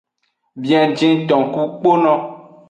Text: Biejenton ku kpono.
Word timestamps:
Biejenton 0.61 1.41
ku 1.53 1.61
kpono. 1.79 2.13